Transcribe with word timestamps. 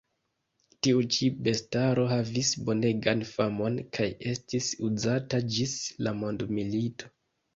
Tiu 0.85 1.01
ĉi 1.15 1.27
bestaro 1.47 2.05
havis 2.11 2.49
bonegan 2.69 3.21
famon 3.33 3.77
kaj 3.97 4.07
estis 4.31 4.69
uzata 4.89 5.43
ĝis 5.57 5.75
la 6.07 6.15
mondmilito. 6.23 7.13